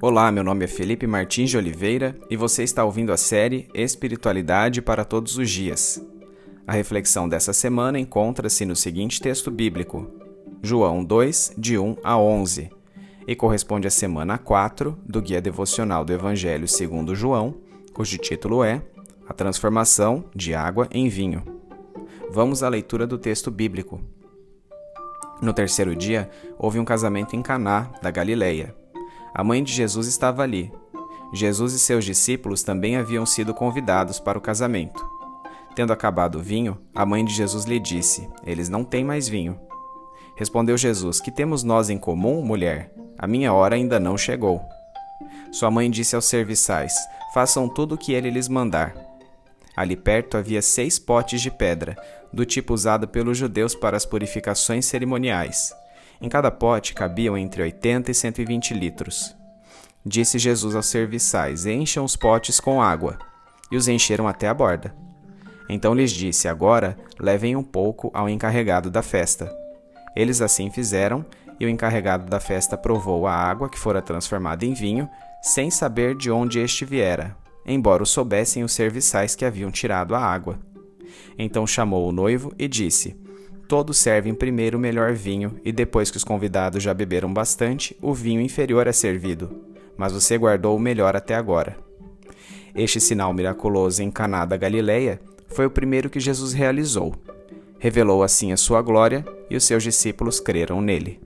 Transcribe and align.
Olá, 0.00 0.30
meu 0.30 0.44
nome 0.44 0.64
é 0.64 0.68
Felipe 0.68 1.08
Martins 1.08 1.50
de 1.50 1.56
Oliveira 1.56 2.16
e 2.30 2.36
você 2.36 2.62
está 2.62 2.84
ouvindo 2.84 3.12
a 3.12 3.16
série 3.16 3.68
Espiritualidade 3.74 4.80
para 4.80 5.04
Todos 5.04 5.36
os 5.36 5.50
Dias. 5.50 6.00
A 6.64 6.72
reflexão 6.72 7.28
dessa 7.28 7.52
semana 7.52 7.98
encontra-se 7.98 8.64
no 8.64 8.76
seguinte 8.76 9.20
texto 9.20 9.50
bíblico, 9.50 10.08
João 10.62 11.02
2, 11.02 11.54
de 11.58 11.76
1 11.76 11.96
a 12.04 12.16
11, 12.16 12.70
e 13.26 13.34
corresponde 13.34 13.88
à 13.88 13.90
semana 13.90 14.38
4 14.38 14.96
do 15.04 15.20
Guia 15.20 15.40
Devocional 15.40 16.04
do 16.04 16.12
Evangelho 16.12 16.68
segundo 16.68 17.16
João, 17.16 17.56
cujo 17.92 18.18
título 18.18 18.62
é 18.62 18.80
A 19.28 19.34
Transformação 19.34 20.26
de 20.32 20.54
Água 20.54 20.86
em 20.92 21.08
Vinho. 21.08 21.42
Vamos 22.30 22.62
à 22.62 22.68
leitura 22.68 23.04
do 23.04 23.18
texto 23.18 23.50
bíblico. 23.50 24.00
No 25.42 25.52
terceiro 25.52 25.96
dia, 25.96 26.30
houve 26.56 26.78
um 26.78 26.84
casamento 26.84 27.34
em 27.34 27.42
Caná, 27.42 27.90
da 28.00 28.12
Galileia. 28.12 28.76
A 29.38 29.44
mãe 29.44 29.62
de 29.62 29.72
Jesus 29.72 30.08
estava 30.08 30.42
ali. 30.42 30.72
Jesus 31.32 31.72
e 31.72 31.78
seus 31.78 32.04
discípulos 32.04 32.64
também 32.64 32.96
haviam 32.96 33.24
sido 33.24 33.54
convidados 33.54 34.18
para 34.18 34.36
o 34.36 34.40
casamento. 34.40 35.08
Tendo 35.76 35.92
acabado 35.92 36.40
o 36.40 36.42
vinho, 36.42 36.76
a 36.92 37.06
mãe 37.06 37.24
de 37.24 37.32
Jesus 37.32 37.64
lhe 37.64 37.78
disse: 37.78 38.28
Eles 38.44 38.68
não 38.68 38.82
têm 38.82 39.04
mais 39.04 39.28
vinho. 39.28 39.56
Respondeu 40.34 40.76
Jesus: 40.76 41.20
Que 41.20 41.30
temos 41.30 41.62
nós 41.62 41.88
em 41.88 41.96
comum, 41.96 42.44
mulher? 42.44 42.92
A 43.16 43.28
minha 43.28 43.52
hora 43.52 43.76
ainda 43.76 44.00
não 44.00 44.18
chegou. 44.18 44.60
Sua 45.52 45.70
mãe 45.70 45.88
disse 45.88 46.16
aos 46.16 46.24
serviçais: 46.24 46.92
Façam 47.32 47.68
tudo 47.68 47.94
o 47.94 47.98
que 47.98 48.12
ele 48.12 48.30
lhes 48.30 48.48
mandar. 48.48 48.92
Ali 49.76 49.94
perto 49.94 50.36
havia 50.36 50.60
seis 50.60 50.98
potes 50.98 51.40
de 51.40 51.48
pedra, 51.52 51.96
do 52.32 52.44
tipo 52.44 52.74
usado 52.74 53.06
pelos 53.06 53.38
judeus 53.38 53.72
para 53.72 53.96
as 53.96 54.04
purificações 54.04 54.84
cerimoniais. 54.86 55.72
Em 56.20 56.28
cada 56.28 56.50
pote 56.50 56.94
cabiam 56.94 57.38
entre 57.38 57.62
80 57.62 58.10
e 58.10 58.14
120 58.14 58.74
litros. 58.74 59.36
Disse 60.04 60.38
Jesus 60.38 60.74
aos 60.74 60.86
serviçais: 60.86 61.64
Encham 61.64 62.04
os 62.04 62.16
potes 62.16 62.58
com 62.58 62.82
água. 62.82 63.18
E 63.70 63.76
os 63.76 63.86
encheram 63.86 64.26
até 64.26 64.48
a 64.48 64.54
borda. 64.54 64.94
Então 65.68 65.94
lhes 65.94 66.10
disse: 66.10 66.48
Agora 66.48 66.96
levem 67.20 67.54
um 67.54 67.62
pouco 67.62 68.10
ao 68.12 68.28
encarregado 68.28 68.90
da 68.90 69.02
festa. 69.02 69.54
Eles 70.16 70.40
assim 70.40 70.70
fizeram, 70.70 71.24
e 71.60 71.66
o 71.66 71.68
encarregado 71.68 72.24
da 72.26 72.40
festa 72.40 72.76
provou 72.76 73.26
a 73.26 73.34
água 73.34 73.68
que 73.68 73.78
fora 73.78 74.00
transformada 74.00 74.64
em 74.64 74.72
vinho, 74.72 75.08
sem 75.42 75.70
saber 75.70 76.16
de 76.16 76.30
onde 76.30 76.58
este 76.58 76.84
viera, 76.84 77.36
embora 77.66 78.02
o 78.02 78.06
soubessem 78.06 78.64
os 78.64 78.72
serviçais 78.72 79.36
que 79.36 79.44
haviam 79.44 79.70
tirado 79.70 80.14
a 80.14 80.20
água. 80.20 80.58
Então 81.38 81.66
chamou 81.66 82.08
o 82.08 82.12
noivo 82.12 82.52
e 82.58 82.66
disse: 82.66 83.16
Todos 83.68 83.98
servem 83.98 84.32
primeiro 84.32 84.78
o 84.78 84.80
melhor 84.80 85.12
vinho, 85.12 85.60
e 85.62 85.70
depois 85.70 86.10
que 86.10 86.16
os 86.16 86.24
convidados 86.24 86.82
já 86.82 86.94
beberam 86.94 87.30
bastante, 87.30 87.94
o 88.00 88.14
vinho 88.14 88.40
inferior 88.40 88.86
é 88.86 88.92
servido. 88.92 89.50
Mas 89.94 90.10
você 90.10 90.38
guardou 90.38 90.74
o 90.74 90.80
melhor 90.80 91.14
até 91.14 91.34
agora. 91.34 91.76
Este 92.74 92.98
sinal 92.98 93.34
miraculoso 93.34 94.02
em 94.02 94.10
Caná 94.10 94.46
da 94.46 94.56
Galileia 94.56 95.20
foi 95.48 95.66
o 95.66 95.70
primeiro 95.70 96.08
que 96.08 96.18
Jesus 96.18 96.54
realizou. 96.54 97.14
Revelou 97.78 98.22
assim 98.22 98.52
a 98.52 98.56
sua 98.56 98.80
glória, 98.80 99.22
e 99.50 99.56
os 99.56 99.64
seus 99.64 99.82
discípulos 99.82 100.40
creram 100.40 100.80
nele. 100.80 101.20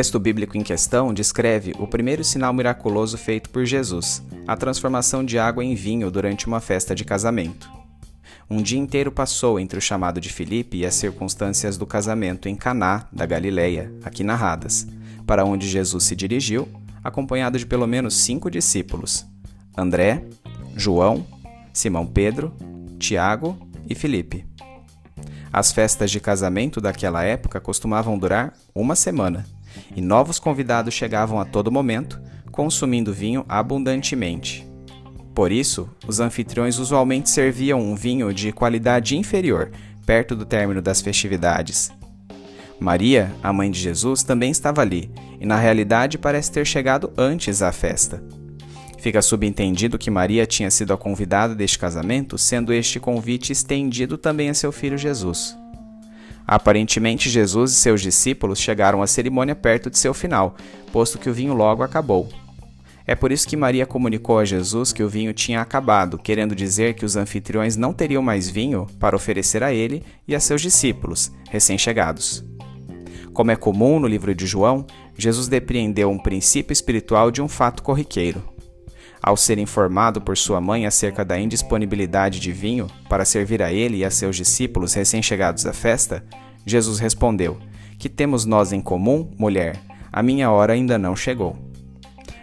Texto 0.00 0.18
bíblico 0.18 0.56
em 0.56 0.62
questão 0.62 1.12
descreve 1.12 1.74
o 1.78 1.86
primeiro 1.86 2.24
sinal 2.24 2.54
miraculoso 2.54 3.18
feito 3.18 3.50
por 3.50 3.66
Jesus, 3.66 4.24
a 4.46 4.56
transformação 4.56 5.22
de 5.22 5.38
água 5.38 5.62
em 5.62 5.74
vinho 5.74 6.10
durante 6.10 6.46
uma 6.46 6.58
festa 6.58 6.94
de 6.94 7.04
casamento. 7.04 7.70
Um 8.48 8.62
dia 8.62 8.78
inteiro 8.78 9.12
passou 9.12 9.60
entre 9.60 9.78
o 9.78 9.82
chamado 9.82 10.18
de 10.18 10.30
Filipe 10.30 10.78
e 10.78 10.86
as 10.86 10.94
circunstâncias 10.94 11.76
do 11.76 11.84
casamento 11.84 12.48
em 12.48 12.56
Caná, 12.56 13.08
da 13.12 13.26
Galileia, 13.26 13.92
aqui 14.02 14.24
narradas, 14.24 14.86
para 15.26 15.44
onde 15.44 15.68
Jesus 15.68 16.04
se 16.04 16.16
dirigiu, 16.16 16.66
acompanhado 17.04 17.58
de 17.58 17.66
pelo 17.66 17.86
menos 17.86 18.16
cinco 18.16 18.50
discípulos: 18.50 19.26
André, 19.76 20.24
João, 20.74 21.26
Simão 21.74 22.06
Pedro, 22.06 22.54
Tiago 22.98 23.54
e 23.86 23.94
Filipe. 23.94 24.46
As 25.52 25.72
festas 25.72 26.10
de 26.10 26.20
casamento 26.20 26.80
daquela 26.80 27.22
época 27.22 27.60
costumavam 27.60 28.18
durar 28.18 28.54
uma 28.74 28.96
semana 28.96 29.44
e 29.94 30.00
novos 30.00 30.38
convidados 30.38 30.94
chegavam 30.94 31.40
a 31.40 31.44
todo 31.44 31.72
momento, 31.72 32.20
consumindo 32.50 33.12
vinho 33.12 33.44
abundantemente. 33.48 34.66
Por 35.34 35.52
isso, 35.52 35.88
os 36.06 36.20
anfitriões 36.20 36.78
usualmente 36.78 37.30
serviam 37.30 37.80
um 37.80 37.94
vinho 37.94 38.32
de 38.34 38.52
qualidade 38.52 39.16
inferior, 39.16 39.70
perto 40.04 40.34
do 40.34 40.44
término 40.44 40.82
das 40.82 41.00
festividades. 41.00 41.90
Maria, 42.80 43.30
a 43.42 43.52
mãe 43.52 43.70
de 43.70 43.78
Jesus, 43.78 44.22
também 44.22 44.50
estava 44.50 44.80
ali, 44.80 45.10
e 45.38 45.46
na 45.46 45.56
realidade 45.56 46.18
parece 46.18 46.50
ter 46.50 46.66
chegado 46.66 47.12
antes 47.16 47.62
à 47.62 47.70
festa. 47.70 48.22
Fica 48.98 49.22
subentendido 49.22 49.98
que 49.98 50.10
Maria 50.10 50.46
tinha 50.46 50.70
sido 50.70 50.92
a 50.92 50.96
convidada 50.96 51.54
deste 51.54 51.78
casamento, 51.78 52.36
sendo 52.36 52.72
este 52.72 53.00
convite 53.00 53.52
estendido 53.52 54.18
também 54.18 54.50
a 54.50 54.54
seu 54.54 54.70
filho 54.72 54.98
Jesus. 54.98 55.56
Aparentemente, 56.50 57.30
Jesus 57.30 57.70
e 57.70 57.74
seus 57.76 58.02
discípulos 58.02 58.58
chegaram 58.58 59.00
à 59.00 59.06
cerimônia 59.06 59.54
perto 59.54 59.88
de 59.88 59.96
seu 59.96 60.12
final, 60.12 60.56
posto 60.92 61.16
que 61.16 61.30
o 61.30 61.32
vinho 61.32 61.54
logo 61.54 61.84
acabou. 61.84 62.28
É 63.06 63.14
por 63.14 63.30
isso 63.30 63.46
que 63.46 63.56
Maria 63.56 63.86
comunicou 63.86 64.36
a 64.36 64.44
Jesus 64.44 64.92
que 64.92 65.04
o 65.04 65.08
vinho 65.08 65.32
tinha 65.32 65.60
acabado, 65.60 66.18
querendo 66.18 66.52
dizer 66.52 66.94
que 66.94 67.04
os 67.04 67.14
anfitriões 67.14 67.76
não 67.76 67.92
teriam 67.92 68.20
mais 68.20 68.50
vinho 68.50 68.88
para 68.98 69.14
oferecer 69.14 69.62
a 69.62 69.72
ele 69.72 70.02
e 70.26 70.34
a 70.34 70.40
seus 70.40 70.60
discípulos, 70.60 71.30
recém-chegados. 71.48 72.44
Como 73.32 73.52
é 73.52 73.56
comum 73.56 74.00
no 74.00 74.08
livro 74.08 74.34
de 74.34 74.44
João, 74.44 74.84
Jesus 75.16 75.46
depreendeu 75.46 76.10
um 76.10 76.18
princípio 76.18 76.72
espiritual 76.72 77.30
de 77.30 77.40
um 77.40 77.46
fato 77.46 77.80
corriqueiro. 77.80 78.42
Ao 79.22 79.36
ser 79.36 79.58
informado 79.58 80.20
por 80.20 80.36
sua 80.36 80.60
mãe 80.60 80.86
acerca 80.86 81.24
da 81.24 81.38
indisponibilidade 81.38 82.40
de 82.40 82.52
vinho 82.52 82.86
para 83.08 83.24
servir 83.24 83.62
a 83.62 83.72
ele 83.72 83.98
e 83.98 84.04
a 84.04 84.10
seus 84.10 84.34
discípulos 84.34 84.94
recém-chegados 84.94 85.66
à 85.66 85.72
festa, 85.72 86.24
Jesus 86.64 86.98
respondeu: 86.98 87.58
Que 87.98 88.08
temos 88.08 88.46
nós 88.46 88.72
em 88.72 88.80
comum, 88.80 89.30
mulher? 89.38 89.78
A 90.10 90.22
minha 90.22 90.50
hora 90.50 90.72
ainda 90.72 90.98
não 90.98 91.14
chegou. 91.14 91.56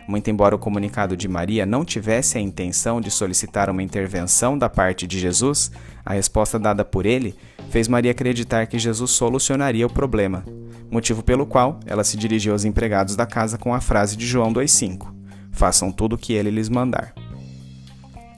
Muito 0.08 0.30
embora 0.30 0.56
o 0.56 0.60
comunicado 0.60 1.18
de 1.18 1.28
Maria 1.28 1.66
não 1.66 1.84
tivesse 1.84 2.38
a 2.38 2.42
intenção 2.42 3.02
de 3.02 3.12
solicitar 3.12 3.70
uma 3.70 3.84
intervenção 3.84 4.58
da 4.58 4.70
parte 4.70 5.06
de 5.06 5.20
Jesus, 5.20 5.70
a 6.06 6.14
resposta 6.14 6.58
dada 6.58 6.86
por 6.86 7.06
ele 7.06 7.36
fez 7.70 7.90
Maria 7.90 8.12
acreditar 8.12 8.68
que 8.68 8.80
Jesus 8.80 9.12
solucionaria 9.12 9.86
o 9.86 9.92
problema, 9.92 10.46
motivo 10.90 11.22
pelo 11.22 11.46
qual 11.46 11.82
ela 11.86 12.06
se 12.06 12.16
dirigiu 12.16 12.54
aos 12.54 12.64
empregados 12.64 13.18
da 13.18 13.26
casa 13.26 13.58
com 13.58 13.74
a 13.74 13.82
frase 13.82 14.16
de 14.16 14.26
João 14.26 14.54
2,5: 14.54 15.17
façam 15.52 15.92
tudo 15.92 16.14
o 16.14 16.18
que 16.18 16.34
ele 16.34 16.50
lhes 16.50 16.70
mandar. 16.70 17.14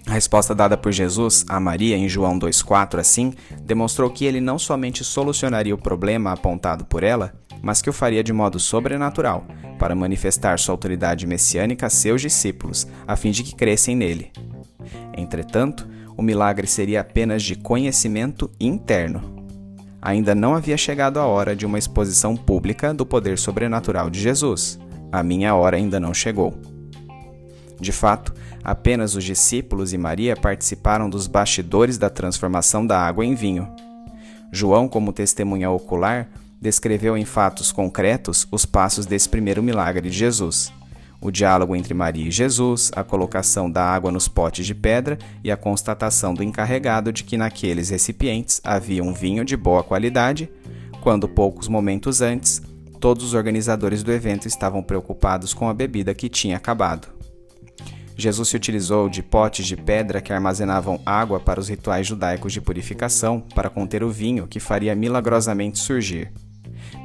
A 0.10 0.14
resposta 0.14 0.56
dada 0.56 0.76
por 0.76 0.92
Jesus 0.92 1.46
a 1.48 1.60
Maria 1.60 1.96
em 1.96 2.10
João 2.10 2.40
2,4 2.40 2.98
assim 3.00 3.32
demonstrou 3.62 4.10
que 4.10 4.26
ele 4.26 4.42
não 4.42 4.58
somente 4.58 5.04
solucionaria 5.04 5.76
o 5.76 5.78
problema 5.78 6.32
apontado 6.32 6.84
por 6.84 7.04
ela, 7.04 7.34
mas 7.62 7.82
que 7.82 7.90
o 7.90 7.94
faria 7.94 8.24
de 8.24 8.34
modo 8.34 8.60
sobrenatural, 8.60 9.46
para 9.78 9.96
manifestar 9.96 10.58
sua 10.58 10.74
autoridade 10.74 11.28
messiânica 11.28 11.86
a 11.86 11.90
seus 11.90 12.22
discípulos, 12.22 12.88
a 13.08 13.16
fim 13.16 13.30
de 13.30 13.44
que 13.44 13.54
crescem 13.54 13.96
nele. 13.96 14.32
Entretanto, 15.16 15.88
o 16.18 16.22
milagre 16.22 16.66
seria 16.66 17.02
apenas 17.02 17.44
de 17.44 17.56
conhecimento 17.56 18.50
interno. 18.60 19.46
Ainda 20.02 20.34
não 20.34 20.56
havia 20.56 20.78
chegado 20.78 21.20
a 21.20 21.26
hora 21.26 21.56
de 21.56 21.66
uma 21.66 21.78
exposição 21.78 22.36
pública 22.36 22.94
do 22.94 23.06
poder 23.06 23.38
sobrenatural 23.38 24.10
de 24.10 24.20
Jesus. 24.20 24.80
A 25.12 25.22
minha 25.22 25.54
hora 25.54 25.78
ainda 25.78 26.00
não 26.00 26.14
chegou. 26.14 26.58
De 27.80 27.92
fato, 27.92 28.34
apenas 28.64 29.16
os 29.16 29.24
discípulos 29.24 29.94
e 29.94 29.98
Maria 29.98 30.36
participaram 30.36 31.10
dos 31.10 31.28
bastidores 31.28 31.98
da 31.98 32.10
transformação 32.10 32.86
da 32.86 33.00
água 33.00 33.26
em 33.26 33.36
vinho. 33.36 33.70
João, 34.52 34.88
como 34.88 35.14
testemunha 35.14 35.70
ocular, 35.70 36.30
descreveu 36.62 37.18
em 37.18 37.24
fatos 37.24 37.72
concretos 37.72 38.48
os 38.52 38.66
passos 38.66 39.06
desse 39.06 39.30
primeiro 39.30 39.64
milagre 39.64 40.10
de 40.10 40.16
Jesus. 40.16 40.74
O 41.22 41.32
diálogo 41.32 41.76
entre 41.76 41.94
Maria 41.94 42.28
e 42.28 42.32
Jesus, 42.32 42.92
a 42.96 43.04
colocação 43.04 43.70
da 43.70 43.84
água 43.84 44.12
nos 44.12 44.28
potes 44.28 44.66
de 44.66 44.74
pedra 44.74 45.18
e 45.44 45.52
a 45.52 45.58
constatação 45.58 46.34
do 46.34 46.44
encarregado 46.44 47.12
de 47.12 47.24
que 47.24 47.38
naqueles 47.38 47.90
recipientes 47.90 48.62
havia 48.64 49.04
um 49.04 49.14
vinho 49.14 49.44
de 49.44 49.58
boa 49.58 49.84
qualidade, 49.84 50.50
quando 51.02 51.28
poucos 51.28 51.68
momentos 51.68 52.22
antes, 52.22 52.62
todos 53.00 53.24
os 53.24 53.34
organizadores 53.34 54.02
do 54.02 54.12
evento 54.12 54.48
estavam 54.48 54.82
preocupados 54.82 55.54
com 55.54 55.68
a 55.70 55.74
bebida 55.74 56.14
que 56.14 56.30
tinha 56.30 56.58
acabado. 56.58 57.19
Jesus 58.20 58.50
se 58.50 58.56
utilizou 58.58 59.08
de 59.08 59.24
potes 59.24 59.66
de 59.66 59.78
pedra 59.78 60.20
que 60.20 60.34
armazenavam 60.34 61.02
água 61.06 61.40
para 61.40 61.60
os 61.60 61.70
rituais 61.70 62.06
judaicos 62.06 62.52
de 62.52 62.60
purificação 62.60 63.40
para 63.40 63.70
conter 63.70 64.04
o 64.04 64.10
vinho 64.10 64.46
que 64.46 64.60
faria 64.60 64.94
milagrosamente 64.94 65.80
surgir. 65.80 66.32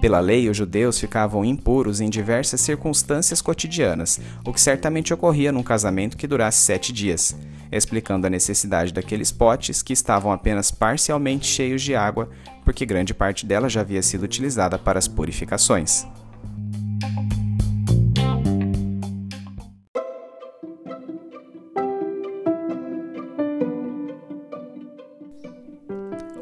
Pela 0.00 0.18
lei, 0.18 0.48
os 0.48 0.56
judeus 0.56 0.98
ficavam 0.98 1.44
impuros 1.44 2.00
em 2.00 2.10
diversas 2.10 2.60
circunstâncias 2.60 3.40
cotidianas, 3.40 4.20
o 4.44 4.52
que 4.52 4.60
certamente 4.60 5.14
ocorria 5.14 5.52
num 5.52 5.62
casamento 5.62 6.16
que 6.16 6.26
durasse 6.26 6.64
sete 6.64 6.92
dias, 6.92 7.36
explicando 7.70 8.26
a 8.26 8.30
necessidade 8.30 8.92
daqueles 8.92 9.30
potes 9.30 9.82
que 9.82 9.92
estavam 9.92 10.32
apenas 10.32 10.70
parcialmente 10.70 11.46
cheios 11.46 11.82
de 11.82 11.94
água, 11.94 12.28
porque 12.64 12.84
grande 12.84 13.14
parte 13.14 13.46
dela 13.46 13.68
já 13.68 13.82
havia 13.82 14.02
sido 14.02 14.24
utilizada 14.24 14.78
para 14.78 14.98
as 14.98 15.06
purificações. 15.06 16.06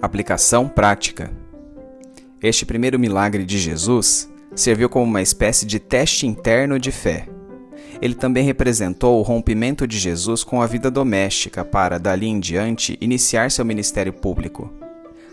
Aplicação 0.03 0.69
prática. 0.69 1.31
Este 2.43 2.67
primeiro 2.67 2.99
milagre 2.99 3.45
de 3.45 3.57
Jesus 3.57 4.29
serviu 4.53 4.89
como 4.89 5.05
uma 5.05 5.23
espécie 5.23 5.65
de 5.65 5.79
teste 5.79 6.27
interno 6.27 6.77
de 6.77 6.91
fé. 6.91 7.29
Ele 8.01 8.17
também 8.17 8.45
representou 8.45 9.21
o 9.21 9.23
rompimento 9.23 9.87
de 9.87 9.97
Jesus 9.97 10.43
com 10.43 10.61
a 10.61 10.67
vida 10.67 10.91
doméstica 10.91 11.65
para, 11.65 11.99
dali 11.99 12.27
em 12.27 12.41
diante, 12.41 12.99
iniciar 13.01 13.49
seu 13.53 13.65
ministério 13.65 14.13
público. 14.13 14.73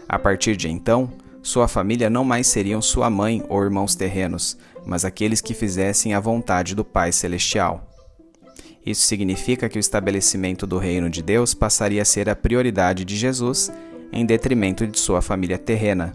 A 0.08 0.20
partir 0.20 0.56
de 0.56 0.70
então, 0.70 1.12
sua 1.42 1.68
família 1.68 2.08
não 2.08 2.24
mais 2.24 2.46
seriam 2.46 2.80
sua 2.80 3.10
mãe 3.10 3.44
ou 3.50 3.64
irmãos 3.64 3.96
terrenos, 3.96 4.56
mas 4.86 5.04
aqueles 5.04 5.42
que 5.42 5.56
fizessem 5.56 6.14
a 6.14 6.20
vontade 6.20 6.76
do 6.76 6.86
Pai 6.86 7.12
Celestial. 7.12 7.90
Isso 8.86 9.02
significa 9.02 9.68
que 9.68 9.78
o 9.78 9.82
estabelecimento 9.82 10.68
do 10.68 10.78
reino 10.78 11.10
de 11.10 11.24
Deus 11.24 11.56
passaria 11.56 12.04
a 12.04 12.06
ser 12.06 12.30
a 12.30 12.36
prioridade 12.36 13.04
de 13.04 13.18
Jesus 13.18 13.72
em 14.12 14.26
detrimento 14.26 14.86
de 14.88 15.00
sua 15.00 15.22
família 15.22 15.58
terrena. 15.58 16.14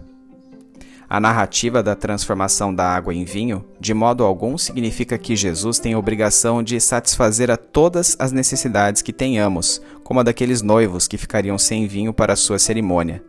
A 1.07 1.19
narrativa 1.19 1.83
da 1.83 1.95
transformação 1.95 2.73
da 2.73 2.83
água 2.83 3.13
em 3.13 3.23
vinho, 3.23 3.63
de 3.79 3.93
modo 3.93 4.23
algum, 4.23 4.57
significa 4.57 5.17
que 5.17 5.35
Jesus 5.35 5.77
tem 5.77 5.93
a 5.93 5.99
obrigação 5.99 6.63
de 6.63 6.79
satisfazer 6.79 7.51
a 7.51 7.57
todas 7.57 8.15
as 8.17 8.31
necessidades 8.31 9.03
que 9.03 9.13
tenhamos, 9.13 9.81
como 10.03 10.19
a 10.19 10.23
daqueles 10.23 10.63
noivos 10.63 11.07
que 11.07 11.17
ficariam 11.17 11.59
sem 11.59 11.85
vinho 11.85 12.11
para 12.11 12.35
sua 12.35 12.57
cerimônia. 12.57 13.23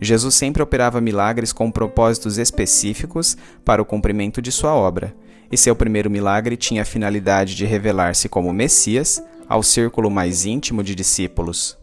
Jesus 0.00 0.34
sempre 0.36 0.62
operava 0.62 1.00
milagres 1.00 1.52
com 1.52 1.70
propósitos 1.70 2.38
específicos 2.38 3.36
para 3.64 3.82
o 3.82 3.84
cumprimento 3.84 4.40
de 4.40 4.52
sua 4.52 4.74
obra, 4.74 5.14
e 5.50 5.56
seu 5.56 5.74
primeiro 5.74 6.08
milagre 6.08 6.56
tinha 6.56 6.82
a 6.82 6.86
finalidade 6.86 7.54
de 7.54 7.66
revelar-se 7.66 8.28
como 8.28 8.52
Messias 8.52 9.22
ao 9.48 9.62
círculo 9.62 10.10
mais 10.10 10.46
íntimo 10.46 10.82
de 10.82 10.94
discípulos. 10.94 11.81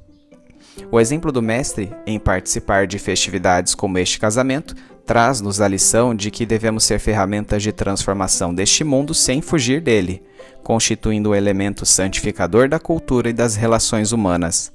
O 0.91 0.99
exemplo 0.99 1.31
do 1.31 1.41
Mestre 1.41 1.91
em 2.05 2.19
participar 2.19 2.87
de 2.87 2.97
festividades 2.97 3.75
como 3.75 3.97
este 3.97 4.19
casamento 4.19 4.75
traz-nos 5.05 5.59
a 5.59 5.67
lição 5.67 6.13
de 6.13 6.29
que 6.29 6.45
devemos 6.45 6.83
ser 6.83 6.99
ferramentas 6.99 7.63
de 7.63 7.71
transformação 7.71 8.53
deste 8.53 8.83
mundo 8.83 9.13
sem 9.13 9.41
fugir 9.41 9.81
dele, 9.81 10.21
constituindo 10.63 11.29
o 11.29 11.31
um 11.31 11.35
elemento 11.35 11.85
santificador 11.85 12.69
da 12.69 12.79
cultura 12.79 13.29
e 13.29 13.33
das 13.33 13.55
relações 13.55 14.11
humanas. 14.11 14.71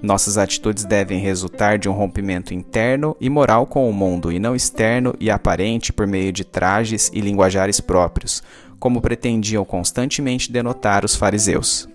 Nossas 0.00 0.36
atitudes 0.36 0.84
devem 0.84 1.20
resultar 1.20 1.78
de 1.78 1.88
um 1.88 1.92
rompimento 1.92 2.52
interno 2.52 3.16
e 3.20 3.30
moral 3.30 3.66
com 3.66 3.88
o 3.88 3.92
mundo, 3.92 4.32
e 4.32 4.38
não 4.40 4.54
externo 4.54 5.14
e 5.20 5.30
aparente 5.30 5.92
por 5.92 6.08
meio 6.08 6.32
de 6.32 6.44
trajes 6.44 7.08
e 7.14 7.20
linguajares 7.20 7.80
próprios, 7.80 8.42
como 8.80 9.00
pretendiam 9.00 9.64
constantemente 9.64 10.50
denotar 10.50 11.04
os 11.04 11.14
fariseus. 11.14 11.91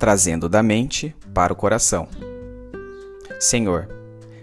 Trazendo 0.00 0.48
da 0.48 0.62
mente 0.62 1.14
para 1.34 1.52
o 1.52 1.56
coração. 1.56 2.08
Senhor, 3.38 3.86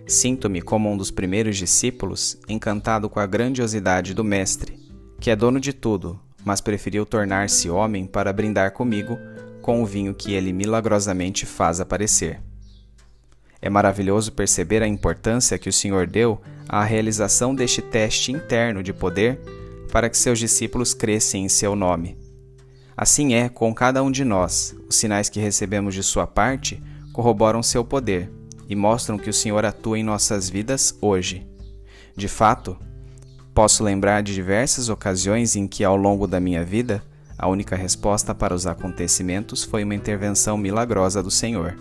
sinto-me 0.05 0.61
como 0.61 0.87
um 0.91 0.95
dos 0.95 1.09
primeiros 1.09 1.57
discípulos, 1.57 2.37
encantado 2.47 3.09
com 3.09 3.19
a 3.19 3.25
grandiosidade 3.25 4.13
do 4.13 4.23
Mestre, 4.23 4.77
que 5.19 5.31
é 5.31 5.35
dono 5.35 5.59
de 5.59 5.73
tudo, 5.73 6.19
mas 6.45 6.61
preferiu 6.61 7.07
tornar-se 7.07 7.71
homem 7.71 8.05
para 8.05 8.31
brindar 8.31 8.71
comigo 8.71 9.17
com 9.59 9.81
o 9.81 9.85
vinho 9.85 10.13
que 10.13 10.31
ele 10.31 10.53
milagrosamente 10.53 11.43
faz 11.43 11.81
aparecer. 11.81 12.39
É 13.59 13.67
maravilhoso 13.67 14.31
perceber 14.33 14.83
a 14.83 14.87
importância 14.87 15.57
que 15.57 15.69
o 15.69 15.73
Senhor 15.73 16.05
deu 16.05 16.39
à 16.69 16.83
realização 16.83 17.55
deste 17.55 17.81
teste 17.81 18.31
interno 18.31 18.83
de 18.83 18.93
poder 18.93 19.39
para 19.91 20.07
que 20.07 20.17
seus 20.17 20.37
discípulos 20.37 20.93
crescem 20.93 21.45
em 21.45 21.49
seu 21.49 21.75
nome 21.75 22.26
Assim 22.97 23.35
é 23.35 23.47
com 23.47 23.71
cada 23.75 24.01
um 24.01 24.09
de 24.09 24.25
nós. 24.25 24.75
Os 24.89 24.95
sinais 24.95 25.29
que 25.29 25.39
recebemos 25.39 25.93
de 25.93 26.01
Sua 26.01 26.25
parte 26.25 26.81
corroboram 27.13 27.61
seu 27.61 27.85
poder 27.85 28.31
e 28.67 28.75
mostram 28.75 29.19
que 29.19 29.29
o 29.29 29.33
Senhor 29.33 29.63
atua 29.63 29.99
em 29.99 30.03
nossas 30.03 30.49
vidas 30.49 30.97
hoje. 30.99 31.47
De 32.15 32.27
fato, 32.27 32.75
posso 33.53 33.83
lembrar 33.83 34.23
de 34.23 34.33
diversas 34.33 34.89
ocasiões 34.89 35.55
em 35.55 35.67
que, 35.67 35.83
ao 35.83 35.95
longo 35.95 36.25
da 36.25 36.39
minha 36.39 36.63
vida, 36.63 37.03
a 37.37 37.47
única 37.47 37.75
resposta 37.75 38.33
para 38.33 38.55
os 38.55 38.65
acontecimentos 38.65 39.63
foi 39.63 39.83
uma 39.83 39.93
intervenção 39.93 40.57
milagrosa 40.57 41.21
do 41.21 41.29
Senhor. 41.29 41.77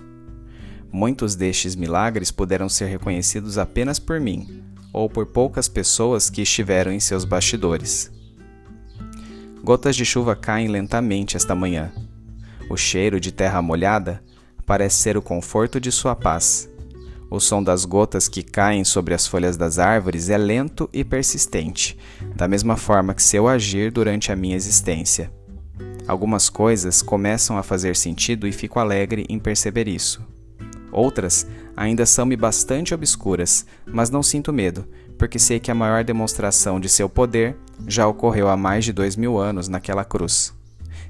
Muitos 0.93 1.35
destes 1.35 1.75
milagres 1.75 2.31
puderam 2.31 2.69
ser 2.69 2.87
reconhecidos 2.87 3.57
apenas 3.57 3.99
por 3.99 4.21
mim 4.21 4.63
ou 4.93 5.09
por 5.09 5.27
poucas 5.27 5.67
pessoas 5.67 6.29
que 6.29 6.43
estiveram 6.43 6.93
em 6.93 7.01
seus 7.01 7.25
bastidores. 7.25 8.15
Gotas 9.67 9.97
de 9.97 10.05
chuva 10.05 10.37
caem 10.37 10.69
lentamente 10.69 11.37
esta 11.37 11.53
manhã. 11.53 11.91
O 12.71 12.77
cheiro 12.77 13.19
de 13.19 13.33
terra 13.33 13.61
molhada 13.61 14.23
parece 14.65 14.99
ser 14.99 15.17
o 15.17 15.21
conforto 15.21 15.81
de 15.81 15.91
sua 15.91 16.15
paz. 16.15 16.71
O 17.29 17.41
som 17.41 17.61
das 17.61 17.85
gotas 17.85 18.29
que 18.29 18.45
caem 18.45 18.85
sobre 18.85 19.13
as 19.13 19.27
folhas 19.27 19.57
das 19.57 19.81
árvores 19.81 20.31
é 20.31 20.39
lento 20.39 20.89
e 20.93 21.03
persistente, 21.03 21.99
da 22.37 22.47
mesma 22.47 22.77
forma 22.77 23.13
que 23.13 23.21
seu 23.21 23.49
agir 23.49 23.91
durante 23.91 24.31
a 24.31 24.37
minha 24.37 24.55
existência. 24.55 25.33
Algumas 26.07 26.49
coisas 26.49 27.03
começam 27.03 27.59
a 27.59 27.63
fazer 27.65 27.97
sentido 27.97 28.47
e 28.47 28.53
fico 28.53 28.79
alegre 28.79 29.27
em 29.29 29.37
perceber 29.37 29.89
isso. 29.89 30.25
Outras 30.93 31.45
ainda 31.77 32.07
são-me 32.07 32.37
bastante 32.37 32.95
obscuras, 32.95 33.67
mas 33.85 34.11
não 34.11 34.23
sinto 34.23 34.53
medo, 34.53 34.87
porque 35.19 35.39
sei 35.39 35.59
que 35.59 35.71
a 35.71 35.75
maior 35.75 36.05
demonstração 36.05 36.79
de 36.79 36.89
seu 36.89 37.09
poder 37.09 37.57
já 37.87 38.07
ocorreu 38.07 38.49
há 38.49 38.57
mais 38.57 38.85
de 38.85 38.93
dois 38.93 39.17
mil 39.17 39.39
anos 39.39 39.69
naquela 39.69 40.05
cruz. 40.05 40.55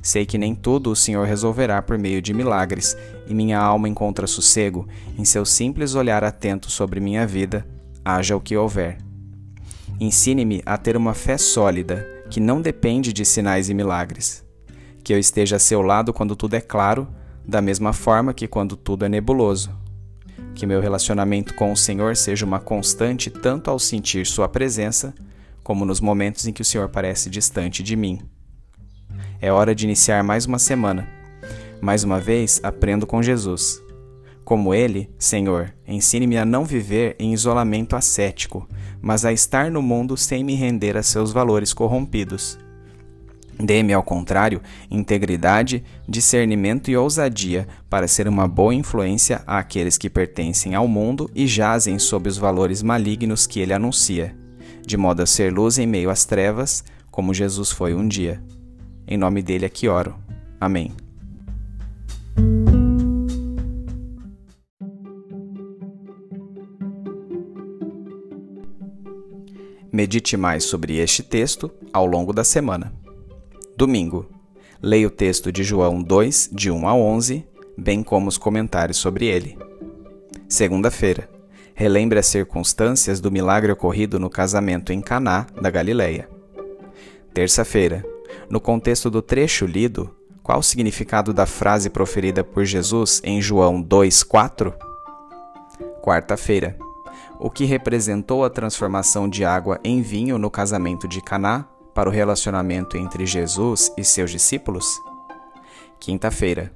Sei 0.03 0.25
que 0.25 0.38
nem 0.38 0.55
tudo 0.55 0.91
o 0.91 0.97
Senhor 0.97 1.26
resolverá 1.26 1.82
por 1.82 1.99
meio 1.99 2.23
de 2.23 2.32
milagres, 2.32 2.97
e 3.26 3.35
minha 3.35 3.58
alma 3.58 3.88
encontra 3.88 4.26
sossego 4.26 4.87
em 5.19 5.25
seu 5.25 5.44
simples 5.44 5.94
olhar 5.94 6.23
atento 6.23 6.71
sobre 6.71 7.00
minha 7.00 7.26
vida, 7.26 7.66
haja 8.04 8.37
o 8.37 8.40
que 8.40 8.57
houver. 8.57 8.99
Ensine-me 9.99 10.62
a 10.64 10.76
ter 10.76 10.97
uma 10.97 11.14
fé 11.14 11.37
sólida, 11.37 12.07
que 12.30 12.38
não 12.38 12.61
depende 12.61 13.12
de 13.12 13.25
sinais 13.25 13.69
e 13.69 13.75
milagres. 13.75 14.45
Que 15.02 15.12
eu 15.12 15.19
esteja 15.19 15.57
a 15.57 15.61
seu 15.61 15.83
lado 15.83 16.12
quando 16.12 16.37
tudo 16.37 16.54
é 16.54 16.61
claro, 16.61 17.09
da 17.45 17.61
mesma 17.62 17.92
forma 17.92 18.35
que 18.35 18.47
quando 18.47 18.76
tudo 18.76 19.04
é 19.04 19.09
nebuloso 19.09 19.86
que 20.56 20.66
meu 20.66 20.80
relacionamento 20.80 21.54
com 21.54 21.70
o 21.70 21.76
Senhor 21.76 22.16
seja 22.16 22.46
uma 22.46 22.58
constante 22.58 23.30
tanto 23.30 23.70
ao 23.70 23.78
sentir 23.78 24.26
Sua 24.26 24.48
presença, 24.48 25.14
como 25.62 25.84
nos 25.84 26.00
momentos 26.00 26.46
em 26.46 26.52
que 26.52 26.62
o 26.62 26.64
Senhor 26.64 26.88
parece 26.88 27.28
distante 27.28 27.82
de 27.82 27.94
mim. 27.94 28.20
É 29.40 29.52
hora 29.52 29.75
de 29.75 29.84
iniciar 29.84 30.25
mais 30.25 30.46
uma 30.46 30.58
semana. 30.58 31.06
Mais 31.80 32.02
uma 32.02 32.18
vez, 32.18 32.58
aprendo 32.62 33.06
com 33.06 33.22
Jesus. 33.22 33.82
Como 34.44 34.75
Ele, 34.75 35.10
Senhor, 35.18 35.75
ensine-me 35.86 36.38
a 36.38 36.44
não 36.44 36.64
viver 36.64 37.16
em 37.18 37.34
isolamento 37.34 37.94
ascético, 37.94 38.66
mas 39.02 39.26
a 39.26 39.32
estar 39.32 39.70
no 39.70 39.82
mundo 39.82 40.16
sem 40.16 40.42
me 40.42 40.54
render 40.54 40.96
a 40.96 41.02
seus 41.02 41.32
valores 41.32 41.75
corrompidos 41.75 42.58
Dê-me, 43.58 43.92
ao 43.92 44.02
contrário, 44.02 44.60
integridade, 44.90 45.82
discernimento 46.06 46.90
e 46.90 46.96
ousadia 46.96 47.66
para 47.88 48.06
ser 48.06 48.28
uma 48.28 48.46
boa 48.46 48.75
influência 48.75 49.42
àqueles 49.46 49.96
que 49.96 50.10
pertencem 50.10 50.75
ao 50.75 50.86
mundo 50.86 51.30
e 51.34 51.46
jazem 51.46 51.98
sob 51.98 52.28
os 52.28 52.36
valores 52.36 52.82
malignos 52.82 53.46
que 53.46 53.60
ele 53.60 53.72
anuncia, 53.72 54.36
de 54.86 54.96
modo 54.96 55.22
a 55.22 55.26
ser 55.26 55.52
luz 55.52 55.78
em 55.78 55.86
meio 55.86 56.10
às 56.10 56.25
trevas, 56.26 56.84
como 57.10 57.32
Jesus 57.32 57.70
foi 57.70 57.94
um 57.94 58.06
dia. 58.06 58.42
Em 59.08 59.16
nome 59.16 59.42
dele 59.42 59.64
é 59.64 59.88
oro. 59.88 60.14
Amém. 60.60 60.92
Medite 69.90 70.36
mais 70.36 70.64
sobre 70.64 70.98
este 70.98 71.22
texto 71.22 71.70
ao 71.90 72.04
longo 72.04 72.34
da 72.34 72.44
semana. 72.44 72.92
Domingo. 73.76 74.25
Leia 74.83 75.06
o 75.06 75.11
texto 75.11 75.52
de 75.52 75.62
João 75.62 76.02
2, 76.02 76.49
de 76.50 76.71
1 76.71 76.88
a 76.88 76.95
11, 76.95 77.47
bem 77.76 78.02
como 78.02 78.26
os 78.26 78.38
comentários 78.38 78.97
sobre 78.97 79.26
ele. 79.26 79.59
Segunda-feira. 80.49 81.28
Relembre 81.75 82.18
as 82.18 82.25
circunstâncias 82.25 83.21
do 83.21 83.30
milagre 83.30 83.71
ocorrido 83.71 84.18
no 84.18 84.30
casamento 84.30 84.95
em 84.95 85.02
Caná, 85.02 85.47
da 85.61 85.68
Galileia. 85.68 86.26
Terça-feira. 87.35 88.02
No 88.49 88.62
contexto 88.62 89.11
do 89.11 89.21
trecho 89.21 89.66
lido, 89.66 90.11
qual 90.42 90.61
o 90.61 90.62
significado 90.62 91.35
da 91.35 91.45
frase 91.45 91.90
proferida 91.90 92.42
por 92.42 92.64
Jesus 92.64 93.21
em 93.23 93.42
João 93.42 93.83
2:4? 93.83 94.73
Quarta-feira. 96.02 96.78
O 97.38 97.50
que 97.50 97.66
representou 97.66 98.42
a 98.42 98.49
transformação 98.49 99.28
de 99.28 99.45
água 99.45 99.78
em 99.85 100.00
vinho 100.00 100.38
no 100.38 100.50
casamento 100.50 101.06
de 101.06 101.21
Caná 101.21 101.68
para 101.97 102.11
o 102.11 102.12
relacionamento 102.12 102.99
entre 102.99 103.25
Jesus 103.25 103.91
e 103.97 104.05
seus 104.05 104.31
discípulos? 104.31 105.00
Quinta-feira. 105.99 106.71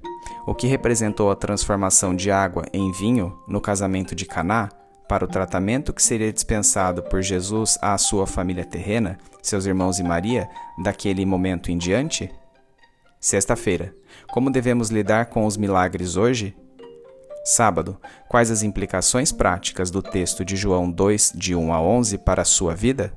O 0.46 0.54
que 0.54 0.66
representou 0.66 1.30
a 1.30 1.36
transformação 1.36 2.16
de 2.16 2.30
água 2.30 2.64
em 2.72 2.90
vinho 2.90 3.38
no 3.46 3.60
casamento 3.60 4.14
de 4.14 4.24
Caná 4.24 4.70
para 5.06 5.22
o 5.22 5.28
tratamento 5.28 5.92
que 5.92 6.02
seria 6.02 6.32
dispensado 6.32 7.02
por 7.02 7.20
Jesus 7.20 7.78
à 7.82 7.98
sua 7.98 8.26
família 8.26 8.64
terrena, 8.64 9.18
seus 9.42 9.66
irmãos 9.66 9.98
e 9.98 10.02
Maria, 10.02 10.48
daquele 10.82 11.26
momento 11.26 11.70
em 11.70 11.76
diante? 11.76 12.32
Sexta-feira. 13.20 13.94
Como 14.32 14.50
devemos 14.50 14.88
lidar 14.88 15.26
com 15.26 15.44
os 15.44 15.58
milagres 15.58 16.16
hoje? 16.16 16.56
Sábado. 17.44 17.98
Quais 18.26 18.50
as 18.50 18.62
implicações 18.62 19.32
práticas 19.32 19.90
do 19.90 20.02
texto 20.02 20.46
de 20.46 20.56
João 20.56 20.90
2, 20.90 21.32
de 21.34 21.54
1 21.54 21.74
a 21.74 21.82
11, 21.82 22.16
para 22.16 22.40
a 22.40 22.46
sua 22.46 22.74
vida? 22.74 23.12